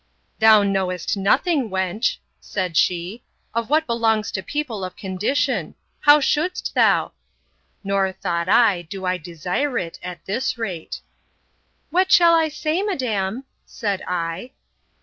Thou 0.39 0.63
knowest 0.63 1.15
nothing, 1.15 1.69
wench, 1.69 2.17
said 2.39 2.75
she, 2.75 3.21
of 3.53 3.69
what 3.69 3.85
belongs 3.85 4.31
to 4.31 4.41
people 4.41 4.83
of 4.83 4.95
condition: 4.95 5.75
How 5.99 6.19
shouldst 6.19 6.73
thou? 6.73 7.11
Nor, 7.83 8.11
thought 8.11 8.49
I, 8.49 8.81
do 8.81 9.05
I 9.05 9.19
desire 9.19 9.77
it, 9.77 9.99
at 10.01 10.25
this 10.25 10.57
rate. 10.57 11.01
What 11.91 12.11
shall 12.11 12.33
I 12.33 12.47
say, 12.47 12.81
madam? 12.81 13.43
said 13.63 14.01
I. 14.07 14.53